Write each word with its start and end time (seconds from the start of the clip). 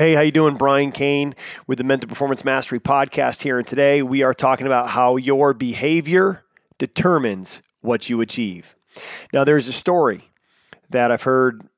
Hey, 0.00 0.14
how 0.14 0.22
you 0.22 0.32
doing? 0.32 0.56
Brian 0.56 0.92
Cain 0.92 1.34
with 1.66 1.76
the 1.76 1.84
Mental 1.84 2.08
Performance 2.08 2.42
Mastery 2.42 2.80
podcast 2.80 3.42
here, 3.42 3.58
and 3.58 3.66
today 3.66 4.00
we 4.02 4.22
are 4.22 4.32
talking 4.32 4.66
about 4.66 4.88
how 4.88 5.16
your 5.16 5.52
behavior 5.52 6.42
determines 6.78 7.60
what 7.82 8.08
you 8.08 8.22
achieve. 8.22 8.74
Now, 9.30 9.44
there's 9.44 9.68
a 9.68 9.74
story 9.74 10.30
that 10.88 11.12
I've 11.12 11.24
heard 11.24 11.68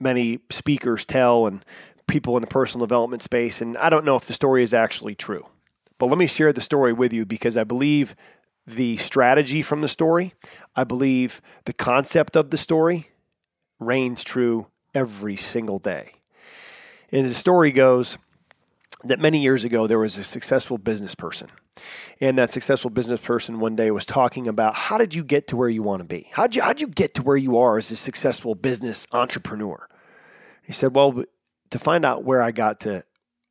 many 0.00 0.40
speakers 0.50 1.06
tell 1.06 1.46
and 1.46 1.64
people 2.08 2.36
in 2.36 2.40
the 2.40 2.48
personal 2.48 2.84
development 2.84 3.22
space, 3.22 3.62
and 3.62 3.76
I 3.76 3.90
don't 3.90 4.04
know 4.04 4.16
if 4.16 4.24
the 4.24 4.32
story 4.32 4.64
is 4.64 4.74
actually 4.74 5.14
true. 5.14 5.46
But 5.98 6.06
let 6.06 6.18
me 6.18 6.26
share 6.26 6.52
the 6.52 6.60
story 6.60 6.92
with 6.92 7.12
you 7.12 7.24
because 7.24 7.56
I 7.56 7.62
believe 7.62 8.16
the 8.66 8.96
strategy 8.96 9.62
from 9.62 9.82
the 9.82 9.88
story, 9.88 10.32
I 10.74 10.82
believe 10.82 11.40
the 11.66 11.72
concept 11.72 12.34
of 12.34 12.50
the 12.50 12.58
story 12.58 13.10
reigns 13.78 14.24
true 14.24 14.66
every 14.96 15.36
single 15.36 15.78
day. 15.78 16.14
And 17.12 17.26
the 17.26 17.30
story 17.30 17.70
goes 17.70 18.18
that 19.04 19.20
many 19.20 19.40
years 19.40 19.64
ago 19.64 19.86
there 19.86 19.98
was 19.98 20.16
a 20.16 20.24
successful 20.24 20.78
business 20.78 21.14
person. 21.14 21.48
And 22.20 22.38
that 22.38 22.52
successful 22.52 22.90
business 22.90 23.20
person 23.20 23.60
one 23.60 23.76
day 23.76 23.90
was 23.90 24.04
talking 24.04 24.46
about 24.46 24.74
how 24.74 24.98
did 24.98 25.14
you 25.14 25.24
get 25.24 25.48
to 25.48 25.56
where 25.56 25.68
you 25.68 25.82
want 25.82 26.00
to 26.00 26.04
be? 26.04 26.28
How'd 26.32 26.54
you, 26.54 26.62
how'd 26.62 26.80
you 26.80 26.86
get 26.86 27.14
to 27.14 27.22
where 27.22 27.36
you 27.36 27.58
are 27.58 27.78
as 27.78 27.90
a 27.90 27.96
successful 27.96 28.54
business 28.54 29.06
entrepreneur? 29.12 29.88
He 30.64 30.72
said, 30.72 30.94
Well, 30.94 31.24
to 31.70 31.78
find 31.78 32.04
out 32.04 32.24
where 32.24 32.42
I 32.42 32.52
got 32.52 32.80
to, 32.80 33.02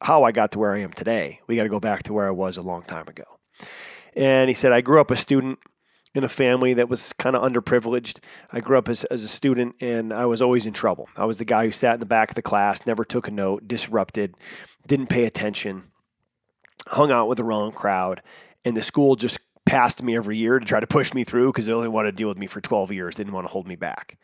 how 0.02 0.23
I 0.23 0.31
got 0.31 0.52
to 0.53 0.59
where 0.59 0.73
I 0.73 0.80
am 0.80 0.93
today, 0.93 1.41
we 1.47 1.55
got 1.55 1.63
to 1.63 1.69
go 1.69 1.80
back 1.80 2.03
to 2.03 2.13
where 2.13 2.27
I 2.27 2.31
was 2.31 2.57
a 2.57 2.61
long 2.61 2.83
time 2.83 3.07
ago. 3.07 3.23
And 4.16 4.49
he 4.49 4.53
said, 4.53 4.71
I 4.71 4.81
grew 4.81 4.99
up 4.99 5.11
a 5.11 5.16
student 5.16 5.59
in 6.13 6.23
a 6.23 6.29
family 6.29 6.73
that 6.73 6.89
was 6.89 7.13
kind 7.13 7.35
of 7.35 7.41
underprivileged. 7.41 8.19
I 8.52 8.59
grew 8.59 8.77
up 8.77 8.89
as, 8.89 9.03
as 9.05 9.23
a 9.23 9.27
student 9.27 9.75
and 9.79 10.11
I 10.13 10.25
was 10.25 10.41
always 10.41 10.65
in 10.65 10.73
trouble. 10.73 11.09
I 11.15 11.25
was 11.25 11.38
the 11.38 11.45
guy 11.45 11.65
who 11.65 11.71
sat 11.71 11.93
in 11.93 11.99
the 11.99 12.05
back 12.05 12.31
of 12.31 12.35
the 12.35 12.41
class, 12.41 12.85
never 12.85 13.05
took 13.05 13.27
a 13.27 13.31
note, 13.31 13.67
disrupted, 13.67 14.35
didn't 14.88 15.07
pay 15.07 15.25
attention, 15.25 15.83
hung 16.88 17.11
out 17.11 17.27
with 17.27 17.38
the 17.38 17.43
wrong 17.43 17.71
crowd. 17.71 18.21
And 18.66 18.75
the 18.75 18.81
school 18.81 19.16
just 19.16 19.39
passed 19.66 20.03
me 20.03 20.16
every 20.16 20.38
year 20.38 20.59
to 20.59 20.66
try 20.66 20.80
to 20.80 20.88
push 20.88 21.13
me 21.13 21.23
through 21.23 21.52
because 21.52 21.66
they 21.66 21.73
only 21.73 21.88
wanted 21.88 22.11
to 22.11 22.17
deal 22.17 22.27
with 22.27 22.38
me 22.38 22.47
for 22.47 22.59
12 22.59 22.91
years, 22.91 23.16
didn't 23.16 23.33
want 23.33 23.47
to 23.47 23.52
hold 23.53 23.67
me 23.67 23.75
back. 23.75 24.17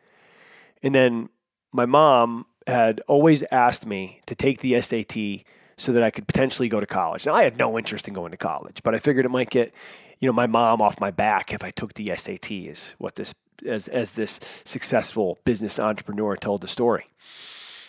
And 0.84 0.94
then 0.94 1.30
my 1.72 1.86
mom 1.86 2.46
had 2.66 3.02
always 3.08 3.44
asked 3.50 3.86
me 3.86 4.22
to 4.26 4.36
take 4.36 4.60
the 4.60 4.80
SAT 4.82 5.46
so 5.78 5.92
that 5.94 6.04
I 6.04 6.10
could 6.10 6.28
potentially 6.28 6.70
go 6.70 6.80
to 6.80 6.86
college. 6.86 7.26
Now, 7.26 7.34
I 7.34 7.44
had 7.44 7.58
no 7.58 7.78
interest 7.78 8.08
in 8.08 8.14
going 8.14 8.32
to 8.32 8.38
college, 8.38 8.82
but 8.84 8.96
I 8.96 9.00
figured 9.00 9.26
it 9.26 9.30
might 9.30 9.50
get 9.50 9.74
you 10.20 10.28
know 10.28 10.34
my 10.34 10.48
mom 10.48 10.82
off 10.82 11.00
my 11.00 11.12
back 11.12 11.54
if 11.54 11.64
I 11.64 11.72
took 11.72 11.94
the 11.94 12.12
SAT 12.16 12.52
is 12.52 12.96
what 12.98 13.16
this 13.16 13.34
as 13.66 13.88
as 13.88 14.14
this 14.14 14.40
successful 14.64 15.40
business 15.46 15.80
entrepreneur 15.80 16.36
told 16.36 16.62
the 16.62 16.68
story. 16.68 17.06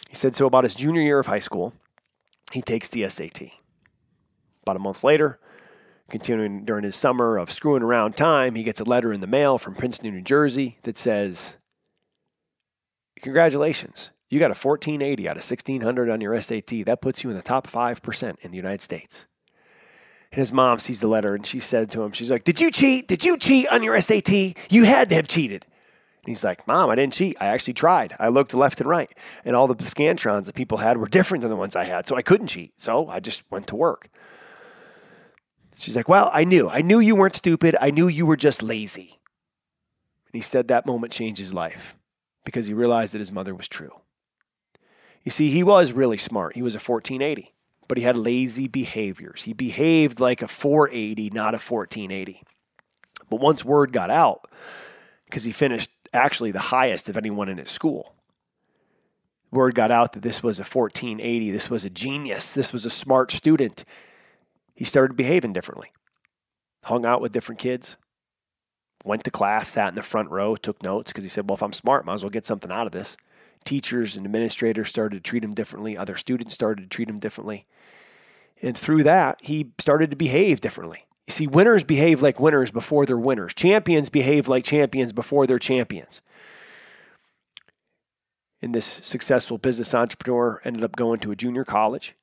He 0.08 0.14
said 0.14 0.34
so 0.34 0.46
about 0.46 0.64
his 0.64 0.74
junior 0.74 1.02
year 1.02 1.18
of 1.18 1.26
high 1.26 1.38
school, 1.38 1.74
he 2.52 2.62
takes 2.62 2.88
the 2.88 3.08
SAT. 3.08 3.42
About 4.62 4.76
a 4.76 4.80
month 4.80 5.04
later, 5.04 5.38
continuing 6.10 6.64
during 6.64 6.84
his 6.84 6.96
summer 6.96 7.36
of 7.36 7.50
screwing 7.50 7.82
around 7.82 8.16
time, 8.16 8.54
he 8.54 8.62
gets 8.62 8.80
a 8.80 8.84
letter 8.84 9.12
in 9.12 9.20
the 9.20 9.26
mail 9.26 9.58
from 9.58 9.74
Princeton, 9.74 10.14
New 10.14 10.22
Jersey 10.22 10.78
that 10.84 10.96
says, 10.96 11.56
Congratulations. 13.20 14.10
You 14.28 14.38
got 14.38 14.50
a 14.50 14.58
1480 14.58 15.28
out 15.28 15.36
of 15.36 15.42
1600 15.42 16.10
on 16.10 16.20
your 16.20 16.40
SAT. 16.40 16.84
That 16.84 17.00
puts 17.00 17.24
you 17.24 17.30
in 17.30 17.36
the 17.36 17.42
top 17.42 17.66
5% 17.66 18.38
in 18.40 18.50
the 18.50 18.56
United 18.56 18.82
States. 18.82 19.26
And 20.30 20.38
his 20.38 20.52
mom 20.52 20.78
sees 20.78 21.00
the 21.00 21.08
letter 21.08 21.34
and 21.34 21.46
she 21.46 21.58
said 21.60 21.90
to 21.92 22.02
him, 22.02 22.12
She's 22.12 22.30
like, 22.30 22.44
Did 22.44 22.60
you 22.60 22.70
cheat? 22.70 23.08
Did 23.08 23.24
you 23.24 23.38
cheat 23.38 23.68
on 23.68 23.82
your 23.82 23.98
SAT? 24.00 24.30
You 24.70 24.84
had 24.84 25.08
to 25.08 25.14
have 25.14 25.28
cheated. 25.28 25.64
And 26.22 26.28
he's 26.28 26.44
like, 26.44 26.66
Mom, 26.66 26.90
I 26.90 26.96
didn't 26.96 27.14
cheat. 27.14 27.38
I 27.40 27.46
actually 27.46 27.72
tried. 27.74 28.12
I 28.18 28.28
looked 28.28 28.52
left 28.52 28.80
and 28.80 28.90
right. 28.90 29.10
And 29.46 29.56
all 29.56 29.66
the 29.66 29.74
scantrons 29.76 30.44
that 30.44 30.54
people 30.54 30.78
had 30.78 30.98
were 30.98 31.06
different 31.06 31.40
than 31.40 31.50
the 31.50 31.56
ones 31.56 31.74
I 31.74 31.84
had. 31.84 32.06
So 32.06 32.14
I 32.14 32.22
couldn't 32.22 32.48
cheat. 32.48 32.74
So 32.76 33.08
I 33.08 33.20
just 33.20 33.42
went 33.50 33.68
to 33.68 33.76
work. 33.76 34.10
She's 35.76 35.96
like, 35.96 36.08
Well, 36.10 36.30
I 36.34 36.44
knew. 36.44 36.68
I 36.68 36.82
knew 36.82 36.98
you 36.98 37.16
weren't 37.16 37.36
stupid. 37.36 37.74
I 37.80 37.90
knew 37.90 38.08
you 38.08 38.26
were 38.26 38.36
just 38.36 38.62
lazy. 38.62 39.14
And 40.26 40.34
he 40.34 40.42
said 40.42 40.68
that 40.68 40.84
moment 40.84 41.14
changed 41.14 41.38
his 41.38 41.54
life 41.54 41.96
because 42.44 42.66
he 42.66 42.74
realized 42.74 43.14
that 43.14 43.20
his 43.20 43.32
mother 43.32 43.54
was 43.54 43.66
true. 43.66 43.92
You 45.28 45.30
see, 45.30 45.50
he 45.50 45.62
was 45.62 45.92
really 45.92 46.16
smart. 46.16 46.54
He 46.56 46.62
was 46.62 46.74
a 46.74 46.80
1480 46.80 47.52
but 47.88 47.96
he 47.96 48.04
had 48.04 48.16
lazy 48.16 48.68
behaviors. 48.68 49.42
He 49.42 49.54
behaved 49.54 50.20
like 50.20 50.42
a 50.42 50.48
480, 50.48 51.30
not 51.30 51.54
a 51.54 51.56
1480. 51.56 52.42
But 53.30 53.40
once 53.40 53.64
word 53.64 53.92
got 53.92 54.10
out, 54.10 54.52
because 55.24 55.44
he 55.44 55.52
finished 55.52 55.90
actually 56.12 56.50
the 56.50 56.58
highest 56.58 57.08
of 57.08 57.16
anyone 57.16 57.48
in 57.48 57.56
his 57.56 57.70
school, 57.70 58.14
word 59.50 59.74
got 59.74 59.90
out 59.90 60.12
that 60.12 60.22
this 60.22 60.42
was 60.42 60.58
a 60.58 60.62
1480, 60.62 61.50
this 61.50 61.70
was 61.70 61.86
a 61.86 61.90
genius, 61.90 62.52
this 62.52 62.72
was 62.72 62.84
a 62.84 62.90
smart 62.90 63.30
student. 63.30 63.84
He 64.74 64.84
started 64.84 65.16
behaving 65.16 65.54
differently, 65.54 65.90
hung 66.84 67.06
out 67.06 67.22
with 67.22 67.32
different 67.32 67.58
kids, 67.58 67.96
went 69.02 69.24
to 69.24 69.30
class, 69.30 69.68
sat 69.68 69.88
in 69.88 69.94
the 69.94 70.02
front 70.02 70.30
row, 70.30 70.56
took 70.56 70.82
notes 70.82 71.10
because 71.10 71.24
he 71.24 71.30
said, 71.30 71.48
Well, 71.48 71.56
if 71.56 71.62
I'm 71.62 71.72
smart, 71.72 72.04
might 72.04 72.14
as 72.14 72.24
well 72.24 72.30
get 72.30 72.44
something 72.44 72.70
out 72.70 72.86
of 72.86 72.92
this. 72.92 73.16
Teachers 73.68 74.16
and 74.16 74.24
administrators 74.24 74.88
started 74.88 75.22
to 75.22 75.28
treat 75.28 75.44
him 75.44 75.52
differently, 75.52 75.94
other 75.94 76.16
students 76.16 76.54
started 76.54 76.80
to 76.84 76.88
treat 76.88 77.06
him 77.06 77.18
differently. 77.18 77.66
And 78.62 78.74
through 78.74 79.02
that, 79.02 79.42
he 79.42 79.72
started 79.78 80.08
to 80.08 80.16
behave 80.16 80.62
differently. 80.62 81.04
You 81.26 81.32
see, 81.34 81.46
winners 81.46 81.84
behave 81.84 82.22
like 82.22 82.40
winners 82.40 82.70
before 82.70 83.04
they're 83.04 83.18
winners. 83.18 83.52
Champions 83.52 84.08
behave 84.08 84.48
like 84.48 84.64
champions 84.64 85.12
before 85.12 85.46
they're 85.46 85.58
champions. 85.58 86.22
And 88.62 88.74
this 88.74 89.00
successful 89.02 89.58
business 89.58 89.94
entrepreneur 89.94 90.62
ended 90.64 90.82
up 90.82 90.96
going 90.96 91.20
to 91.20 91.30
a 91.30 91.36
junior 91.36 91.66
college, 91.66 92.14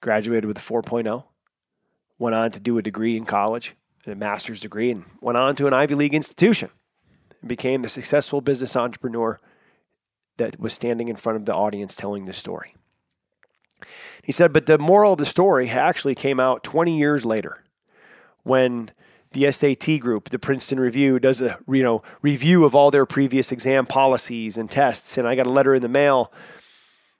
graduated 0.00 0.44
with 0.44 0.58
a 0.58 0.60
4.0, 0.60 1.24
went 2.20 2.36
on 2.36 2.52
to 2.52 2.60
do 2.60 2.78
a 2.78 2.82
degree 2.82 3.16
in 3.16 3.24
college, 3.24 3.74
and 4.04 4.12
a 4.12 4.16
master's 4.16 4.60
degree, 4.60 4.92
and 4.92 5.06
went 5.20 5.38
on 5.38 5.56
to 5.56 5.66
an 5.66 5.74
Ivy 5.74 5.96
League 5.96 6.14
institution 6.14 6.70
and 7.40 7.48
became 7.48 7.82
the 7.82 7.88
successful 7.88 8.40
business 8.40 8.76
entrepreneur 8.76 9.40
that 10.36 10.58
was 10.60 10.72
standing 10.72 11.08
in 11.08 11.16
front 11.16 11.36
of 11.36 11.44
the 11.44 11.54
audience 11.54 11.94
telling 11.94 12.24
this 12.24 12.36
story. 12.36 12.74
He 14.22 14.32
said, 14.32 14.52
but 14.52 14.66
the 14.66 14.78
moral 14.78 15.12
of 15.12 15.18
the 15.18 15.26
story 15.26 15.68
actually 15.68 16.14
came 16.14 16.40
out 16.40 16.64
20 16.64 16.98
years 16.98 17.24
later 17.24 17.62
when 18.42 18.90
the 19.32 19.50
SAT 19.50 20.00
group, 20.00 20.30
the 20.30 20.38
Princeton 20.38 20.80
Review, 20.80 21.18
does 21.18 21.42
a 21.42 21.58
you 21.68 21.82
know 21.82 22.02
review 22.22 22.64
of 22.64 22.74
all 22.74 22.90
their 22.90 23.06
previous 23.06 23.52
exam 23.52 23.86
policies 23.86 24.56
and 24.56 24.70
tests. 24.70 25.18
And 25.18 25.28
I 25.28 25.34
got 25.34 25.46
a 25.46 25.50
letter 25.50 25.74
in 25.74 25.82
the 25.82 25.88
mail, 25.88 26.32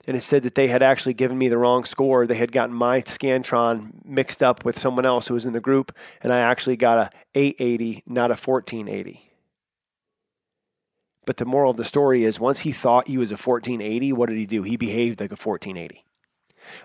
and 0.07 0.17
it 0.17 0.23
said 0.23 0.43
that 0.43 0.55
they 0.55 0.67
had 0.67 0.81
actually 0.81 1.13
given 1.13 1.37
me 1.37 1.47
the 1.47 1.57
wrong 1.57 1.85
score. 1.85 2.25
They 2.25 2.35
had 2.35 2.51
gotten 2.51 2.75
my 2.75 3.01
Scantron 3.01 4.03
mixed 4.03 4.41
up 4.41 4.65
with 4.65 4.79
someone 4.79 5.05
else 5.05 5.27
who 5.27 5.35
was 5.35 5.45
in 5.45 5.53
the 5.53 5.59
group, 5.59 5.95
and 6.21 6.33
I 6.33 6.39
actually 6.39 6.77
got 6.77 6.97
a 6.97 7.09
880, 7.35 8.03
not 8.07 8.31
a 8.31 8.35
1480. 8.35 9.26
But 11.27 11.37
the 11.37 11.45
moral 11.45 11.71
of 11.71 11.77
the 11.77 11.83
story 11.83 12.23
is 12.23 12.39
once 12.39 12.61
he 12.61 12.71
thought 12.71 13.09
he 13.09 13.17
was 13.17 13.31
a 13.31 13.35
1480, 13.35 14.13
what 14.13 14.29
did 14.29 14.37
he 14.37 14.45
do? 14.45 14.63
He 14.63 14.77
behaved 14.77 15.19
like 15.19 15.29
a 15.29 15.35
1480. 15.35 16.05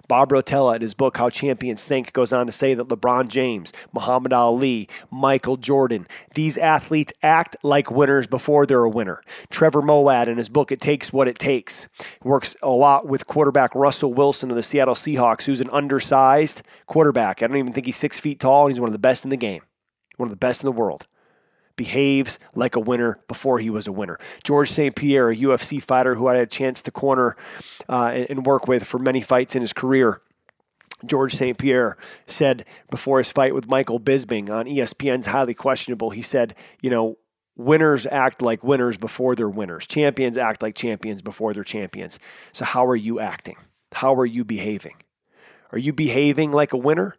Bob 0.08 0.30
Rotella, 0.30 0.76
in 0.76 0.82
his 0.82 0.94
book 0.94 1.16
How 1.16 1.30
Champions 1.30 1.84
Think, 1.84 2.12
goes 2.12 2.32
on 2.32 2.46
to 2.46 2.52
say 2.52 2.74
that 2.74 2.88
LeBron 2.88 3.28
James, 3.28 3.72
Muhammad 3.92 4.32
Ali, 4.32 4.88
Michael 5.12 5.56
Jordan, 5.56 6.08
these 6.34 6.58
athletes 6.58 7.12
act 7.22 7.56
like 7.62 7.90
winners 7.90 8.26
before 8.26 8.66
they're 8.66 8.82
a 8.82 8.90
winner. 8.90 9.22
Trevor 9.48 9.80
Moawad, 9.80 10.26
in 10.26 10.38
his 10.38 10.48
book 10.48 10.72
It 10.72 10.80
Takes 10.80 11.12
What 11.12 11.28
It 11.28 11.38
Takes, 11.38 11.88
works 12.24 12.56
a 12.62 12.70
lot 12.70 13.06
with 13.06 13.28
quarterback 13.28 13.76
Russell 13.76 14.12
Wilson 14.12 14.50
of 14.50 14.56
the 14.56 14.62
Seattle 14.62 14.94
Seahawks, 14.94 15.46
who's 15.46 15.60
an 15.60 15.70
undersized 15.70 16.62
quarterback. 16.86 17.42
I 17.42 17.46
don't 17.46 17.56
even 17.58 17.72
think 17.72 17.86
he's 17.86 17.96
six 17.96 18.18
feet 18.18 18.40
tall. 18.40 18.66
He's 18.66 18.80
one 18.80 18.88
of 18.88 18.92
the 18.92 18.98
best 18.98 19.22
in 19.22 19.30
the 19.30 19.36
game, 19.36 19.62
one 20.16 20.26
of 20.26 20.32
the 20.32 20.36
best 20.36 20.62
in 20.62 20.66
the 20.66 20.72
world 20.72 21.06
behaves 21.82 22.38
like 22.54 22.76
a 22.76 22.80
winner 22.80 23.18
before 23.26 23.58
he 23.58 23.68
was 23.68 23.88
a 23.88 23.92
winner. 23.92 24.16
George 24.44 24.68
St. 24.68 24.94
Pierre, 24.94 25.30
a 25.30 25.36
UFC 25.36 25.82
fighter 25.82 26.14
who 26.14 26.28
I 26.28 26.36
had 26.36 26.44
a 26.44 26.46
chance 26.46 26.80
to 26.82 26.92
corner 26.92 27.36
uh, 27.88 28.24
and 28.28 28.46
work 28.46 28.68
with 28.68 28.84
for 28.84 29.00
many 29.00 29.20
fights 29.20 29.56
in 29.56 29.62
his 29.62 29.72
career. 29.72 30.20
George 31.04 31.34
St. 31.34 31.58
Pierre 31.58 31.96
said 32.28 32.64
before 32.88 33.18
his 33.18 33.32
fight 33.32 33.52
with 33.52 33.66
Michael 33.66 33.98
Bisping 33.98 34.48
on 34.48 34.66
ESPN's 34.66 35.26
Highly 35.26 35.54
Questionable, 35.54 36.10
he 36.10 36.22
said, 36.22 36.54
you 36.80 36.88
know, 36.88 37.18
winners 37.56 38.06
act 38.06 38.40
like 38.40 38.62
winners 38.62 38.96
before 38.96 39.34
they're 39.34 39.48
winners. 39.48 39.84
Champions 39.88 40.38
act 40.38 40.62
like 40.62 40.76
champions 40.76 41.20
before 41.20 41.52
they're 41.52 41.64
champions. 41.64 42.20
So, 42.52 42.64
how 42.64 42.86
are 42.86 42.94
you 42.94 43.18
acting? 43.18 43.56
How 43.90 44.14
are 44.14 44.26
you 44.26 44.44
behaving? 44.44 44.94
Are 45.72 45.78
you 45.78 45.92
behaving 45.92 46.52
like 46.52 46.72
a 46.72 46.78
winner? 46.78 47.16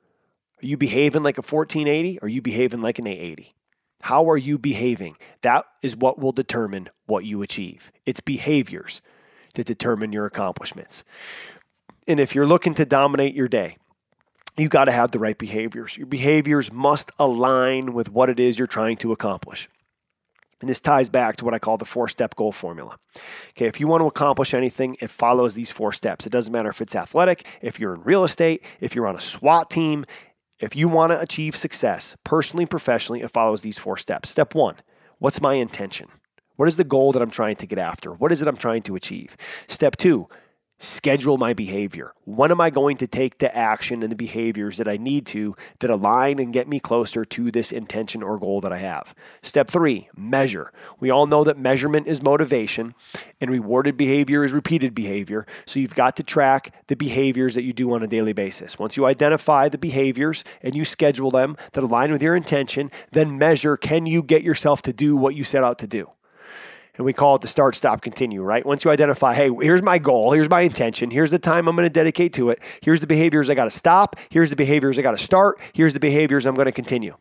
Are 0.63 0.65
you 0.65 0.77
behaving 0.77 1.23
like 1.23 1.37
a 1.37 1.41
1480? 1.41 2.19
Are 2.21 2.29
you 2.29 2.41
behaving 2.41 2.81
like 2.81 2.97
an 2.97 3.07
880? 3.07 3.53
How 4.03 4.29
are 4.29 4.37
you 4.37 4.57
behaving? 4.57 5.15
That 5.43 5.63
is 5.81 5.95
what 5.95 6.19
will 6.19 6.33
determine 6.33 6.89
what 7.05 7.23
you 7.23 7.41
achieve. 7.41 7.89
It's 8.05 8.19
behaviors 8.19 9.01
that 9.55 9.65
determine 9.65 10.11
your 10.11 10.25
accomplishments. 10.25 11.05
And 12.05 12.19
if 12.19 12.35
you're 12.35 12.45
looking 12.45 12.73
to 12.73 12.85
dominate 12.85 13.33
your 13.33 13.47
day, 13.47 13.77
you 14.57 14.67
got 14.67 14.85
to 14.85 14.91
have 14.91 15.11
the 15.11 15.19
right 15.19 15.37
behaviors. 15.37 15.95
Your 15.97 16.05
behaviors 16.05 16.69
must 16.69 17.11
align 17.17 17.93
with 17.93 18.11
what 18.11 18.29
it 18.29 18.41
is 18.41 18.59
you're 18.59 18.67
trying 18.67 18.97
to 18.97 19.13
accomplish. 19.13 19.69
And 20.59 20.69
this 20.69 20.81
ties 20.81 21.09
back 21.09 21.37
to 21.37 21.45
what 21.45 21.53
I 21.53 21.59
call 21.59 21.77
the 21.77 21.85
four 21.85 22.09
step 22.09 22.35
goal 22.35 22.51
formula. 22.51 22.97
Okay, 23.51 23.67
if 23.67 23.79
you 23.79 23.87
want 23.87 24.01
to 24.01 24.07
accomplish 24.07 24.53
anything, 24.53 24.97
it 24.99 25.11
follows 25.11 25.53
these 25.53 25.71
four 25.71 25.93
steps. 25.93 26.25
It 26.25 26.31
doesn't 26.31 26.51
matter 26.51 26.69
if 26.69 26.81
it's 26.81 26.95
athletic, 26.95 27.47
if 27.61 27.79
you're 27.79 27.95
in 27.95 28.01
real 28.03 28.25
estate, 28.25 28.65
if 28.81 28.95
you're 28.95 29.07
on 29.07 29.15
a 29.15 29.21
SWAT 29.21 29.69
team, 29.69 30.03
if 30.63 30.77
you 30.77 30.87
want 30.87 31.11
to 31.11 31.19
achieve 31.19 31.57
success 31.57 32.15
personally, 32.23 32.65
professionally, 32.65 33.21
it 33.21 33.29
follows 33.29 33.61
these 33.61 33.77
four 33.77 33.97
steps. 33.97 34.29
Step 34.29 34.55
one 34.55 34.75
what's 35.19 35.41
my 35.41 35.55
intention? 35.55 36.07
What 36.55 36.67
is 36.67 36.77
the 36.77 36.83
goal 36.83 37.11
that 37.11 37.21
I'm 37.21 37.31
trying 37.31 37.57
to 37.57 37.67
get 37.67 37.79
after? 37.79 38.11
What 38.11 38.31
is 38.31 38.41
it 38.41 38.47
I'm 38.47 38.57
trying 38.57 38.83
to 38.83 38.95
achieve? 38.95 39.35
Step 39.67 39.97
two, 39.97 40.29
schedule 40.83 41.37
my 41.37 41.53
behavior. 41.53 42.13
When 42.25 42.51
am 42.51 42.59
I 42.59 42.69
going 42.69 42.97
to 42.97 43.07
take 43.07 43.37
the 43.37 43.55
action 43.55 44.03
and 44.03 44.11
the 44.11 44.17
behaviors 44.17 44.77
that 44.77 44.87
I 44.87 44.97
need 44.97 45.25
to 45.27 45.55
that 45.79 45.89
align 45.89 46.39
and 46.39 46.51
get 46.51 46.67
me 46.67 46.79
closer 46.79 47.23
to 47.23 47.51
this 47.51 47.71
intention 47.71 48.21
or 48.21 48.37
goal 48.37 48.59
that 48.61 48.73
I 48.73 48.79
have? 48.79 49.15
Step 49.41 49.69
three, 49.69 50.09
measure. 50.15 50.73
We 50.99 51.09
all 51.09 51.25
know 51.25 51.45
that 51.45 51.57
measurement 51.57 52.07
is 52.07 52.21
motivation 52.21 52.95
and 53.39 53.49
rewarded 53.49 53.95
behavior 53.95 54.43
is 54.43 54.51
repeated 54.51 54.93
behavior. 54.93 55.45
So 55.65 55.79
you've 55.79 55.95
got 55.95 56.17
to 56.17 56.23
track 56.23 56.73
the 56.87 56.97
behaviors 56.97 57.55
that 57.55 57.63
you 57.63 57.71
do 57.71 57.93
on 57.93 58.03
a 58.03 58.07
daily 58.07 58.33
basis. 58.33 58.77
Once 58.77 58.97
you 58.97 59.05
identify 59.05 59.69
the 59.69 59.77
behaviors 59.77 60.43
and 60.61 60.75
you 60.75 60.83
schedule 60.83 61.31
them 61.31 61.55
that 61.71 61.83
align 61.83 62.11
with 62.11 62.21
your 62.21 62.35
intention, 62.35 62.91
then 63.11 63.37
measure 63.37 63.77
can 63.77 64.05
you 64.05 64.21
get 64.21 64.43
yourself 64.43 64.81
to 64.81 64.91
do 64.91 65.15
what 65.15 65.35
you 65.35 65.45
set 65.45 65.63
out 65.63 65.79
to 65.79 65.87
do? 65.87 66.09
And 66.95 67.05
we 67.05 67.13
call 67.13 67.35
it 67.35 67.41
the 67.41 67.47
start, 67.47 67.73
stop, 67.75 68.01
continue, 68.01 68.43
right? 68.43 68.63
Once 68.63 68.85
you 68.85 68.91
identify, 68.91 69.33
hey, 69.33 69.49
here's 69.61 69.81
my 69.81 69.97
goal, 69.97 70.31
here's 70.31 70.49
my 70.49 70.61
intention, 70.61 71.09
here's 71.09 71.31
the 71.31 71.39
time 71.39 71.67
I'm 71.67 71.75
going 71.75 71.87
to 71.87 71.93
dedicate 71.93 72.33
to 72.33 72.51
it, 72.51 72.59
here's 72.83 72.99
the 72.99 73.07
behaviors 73.07 73.49
I 73.49 73.55
got 73.55 73.63
to 73.63 73.71
stop, 73.71 74.15
here's 74.29 74.51
the 74.51 74.55
behaviors 74.55 74.99
I 74.99 75.01
got 75.01 75.17
to 75.17 75.23
start, 75.23 75.59
here's 75.73 75.93
the 75.93 75.99
behaviors 75.99 76.45
I'm 76.45 76.53
going 76.53 76.67
to 76.67 76.71
continue. 76.71 77.15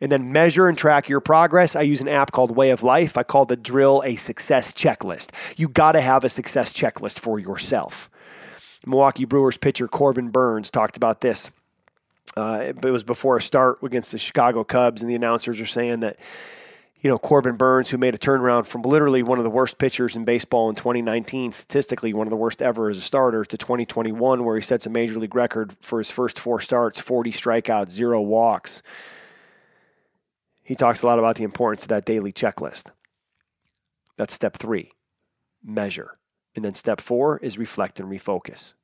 And 0.00 0.10
then 0.10 0.32
measure 0.32 0.66
and 0.66 0.76
track 0.76 1.08
your 1.08 1.20
progress. 1.20 1.76
I 1.76 1.82
use 1.82 2.00
an 2.00 2.08
app 2.08 2.32
called 2.32 2.56
Way 2.56 2.70
of 2.70 2.82
Life. 2.82 3.16
I 3.16 3.22
call 3.22 3.44
the 3.46 3.56
drill 3.56 4.02
a 4.04 4.16
success 4.16 4.72
checklist. 4.72 5.56
You 5.56 5.68
got 5.68 5.92
to 5.92 6.00
have 6.00 6.24
a 6.24 6.28
success 6.28 6.72
checklist 6.72 7.20
for 7.20 7.38
yourself. 7.38 8.10
Milwaukee 8.86 9.24
Brewers 9.24 9.56
pitcher 9.56 9.86
Corbin 9.86 10.30
Burnes 10.30 10.70
talked 10.70 10.96
about 10.96 11.20
this. 11.20 11.50
Uh, 12.36 12.72
it 12.82 12.84
was 12.84 13.04
before 13.04 13.36
a 13.36 13.40
start 13.40 13.78
against 13.82 14.12
the 14.12 14.18
Chicago 14.18 14.64
Cubs, 14.64 15.02
and 15.02 15.10
the 15.10 15.14
announcers 15.14 15.60
are 15.60 15.66
saying 15.66 16.00
that 16.00 16.18
you 17.00 17.08
know, 17.08 17.18
Corbin 17.18 17.56
Burnes, 17.56 17.90
who 17.90 17.98
made 17.98 18.14
a 18.14 18.18
turnaround 18.18 18.66
from 18.66 18.82
literally 18.82 19.22
one 19.22 19.38
of 19.38 19.44
the 19.44 19.50
worst 19.50 19.78
pitchers 19.78 20.16
in 20.16 20.24
baseball 20.24 20.68
in 20.68 20.74
2019, 20.74 21.52
statistically 21.52 22.12
one 22.12 22.26
of 22.26 22.30
the 22.30 22.36
worst 22.36 22.60
ever 22.60 22.88
as 22.88 22.98
a 22.98 23.02
starter, 23.02 23.44
to 23.44 23.56
2021, 23.56 24.44
where 24.44 24.56
he 24.56 24.62
sets 24.62 24.86
a 24.86 24.90
major 24.90 25.20
league 25.20 25.34
record 25.34 25.76
for 25.80 25.98
his 25.98 26.10
first 26.10 26.40
four 26.40 26.60
starts 26.60 27.00
40 27.00 27.30
strikeouts, 27.30 27.90
zero 27.90 28.20
walks. 28.20 28.82
He 30.64 30.74
talks 30.74 31.02
a 31.02 31.06
lot 31.06 31.20
about 31.20 31.36
the 31.36 31.44
importance 31.44 31.84
of 31.84 31.88
that 31.88 32.04
daily 32.04 32.32
checklist. 32.32 32.90
That's 34.16 34.34
step 34.34 34.56
three 34.56 34.90
measure. 35.64 36.18
And 36.56 36.64
then 36.64 36.74
step 36.74 37.00
four 37.00 37.38
is 37.38 37.58
reflect 37.58 38.00
and 38.00 38.10
refocus. 38.10 38.74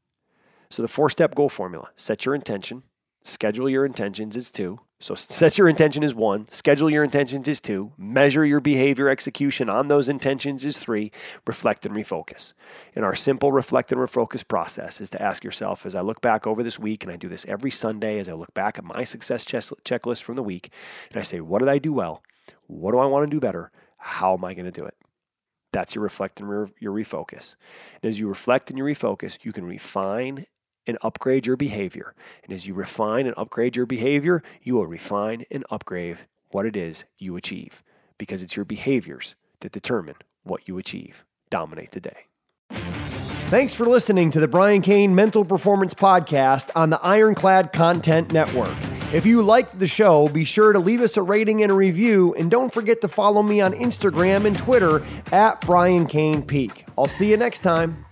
So 0.71 0.83
the 0.83 0.89
four 0.89 1.11
step 1.11 1.35
goal 1.35 1.49
formula 1.49 1.91
set 1.97 2.25
your 2.25 2.35
intention, 2.35 2.85
schedule 3.25 3.69
your 3.69 3.85
intentions 3.85 4.37
is 4.37 4.51
two, 4.51 4.79
so 5.01 5.15
set 5.17 5.59
your 5.59 5.69
intention 5.69 6.03
is 6.03 6.15
one, 6.15 6.47
schedule 6.47 6.89
your 6.89 7.03
intentions 7.03 7.49
is 7.49 7.61
two, 7.61 7.93
measure 7.99 8.45
your 8.45 8.61
behavior 8.61 9.09
execution 9.09 9.69
on 9.69 9.89
those 9.89 10.09
intentions 10.09 10.65
is 10.65 10.79
three, 10.79 11.11
reflect 11.47 11.85
and 11.85 11.95
refocus. 11.95 12.53
And 12.95 13.05
our 13.05 13.15
simple 13.15 13.51
reflect 13.51 13.91
and 13.91 14.01
refocus 14.01 14.47
process 14.47 15.01
is 15.01 15.11
to 15.11 15.23
ask 15.23 15.43
yourself 15.43 15.85
as 15.85 15.95
I 15.95 16.01
look 16.03 16.21
back 16.21 16.47
over 16.47 16.63
this 16.63 16.79
week, 16.79 17.03
and 17.03 17.13
I 17.13 17.17
do 17.17 17.29
this 17.29 17.47
every 17.47 17.71
Sunday 17.71 18.19
as 18.19 18.29
I 18.29 18.35
look 18.35 18.55
back 18.55 18.79
at 18.79 18.85
my 18.85 19.05
success 19.05 19.45
checklist 19.45 20.23
from 20.23 20.37
the 20.37 20.43
week, 20.43 20.71
and 21.11 21.19
I 21.19 21.23
say, 21.23 21.41
what 21.41 21.59
did 21.59 21.69
I 21.69 21.79
do 21.79 21.93
well? 21.93 22.23
What 22.67 22.93
do 22.93 22.99
I 22.99 23.07
want 23.07 23.29
to 23.29 23.35
do 23.35 23.41
better? 23.41 23.73
How 23.99 24.35
am 24.35 24.45
I 24.45 24.55
going 24.55 24.67
to 24.67 24.71
do 24.71 24.85
it? 24.85 24.95
That's 25.73 25.97
your 25.97 26.05
reflect 26.05 26.39
and 26.39 26.49
re- 26.49 26.69
your 26.79 26.93
refocus. 26.93 27.57
And 28.01 28.09
as 28.09 28.21
you 28.21 28.29
reflect 28.29 28.71
and 28.71 28.79
you 28.79 28.85
refocus, 28.85 29.45
you 29.45 29.53
can 29.53 29.65
refine 29.65 30.47
and 30.87 30.99
upgrade 31.03 31.47
your 31.47 31.57
behavior. 31.57 32.15
And 32.43 32.53
as 32.53 32.67
you 32.67 32.75
refine 32.75 33.27
and 33.27 33.35
upgrade 33.37 33.77
your 33.77 33.87
behavior, 33.87 34.43
you 34.63 34.75
will 34.75 34.87
refine 34.87 35.45
and 35.51 35.65
upgrade 35.71 36.19
what 36.51 36.67
it 36.67 36.77
is 36.77 37.05
you 37.19 37.37
achieve 37.37 37.83
because 38.19 38.43
it's 38.43 38.57
your 38.57 38.65
behaviors 38.65 39.35
that 39.61 39.73
determine 39.73 40.17
what 40.43 40.69
you 40.69 40.79
achieve. 40.79 41.25
Dominate 41.51 41.91
the 41.93 42.01
day. 42.01 42.27
Thanks 42.71 43.75
for 43.75 43.85
listening 43.85 44.31
to 44.33 44.41
the 44.41 44.49
Brian 44.49 44.83
Cain 44.83 45.15
Mental 45.15 45.45
Performance 45.45 45.95
Podcast 45.95 46.71
on 46.75 46.91
the 46.91 46.99
Ironclad 47.03 47.73
Content 47.73 48.33
Network. 48.33 48.75
If 49.13 49.27
you 49.27 49.43
liked 49.43 49.79
the 49.79 49.87
show, 49.87 50.29
be 50.29 50.45
sure 50.45 50.73
to 50.73 50.81
leave 50.81 51.01
us 51.01 51.17
a 51.17 51.23
rating 51.23 51.63
and 51.63 51.71
a 51.71 51.75
review, 51.75 52.35
and 52.35 52.51
don't 52.51 52.73
forget 52.73 53.01
to 53.03 53.09
follow 53.09 53.43
me 53.43 53.61
on 53.61 53.73
Instagram 53.73 54.45
and 54.45 54.59
Twitter 54.59 55.03
at 55.31 55.61
Brian 55.61 56.07
Cain 56.07 56.43
Peak. 56.43 56.87
I'll 56.99 57.07
see 57.07 57.31
you 57.31 57.37
next 57.37 57.61
time. 57.61 58.07